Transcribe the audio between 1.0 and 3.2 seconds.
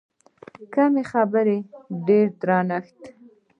خبرې، ډېر درنښت.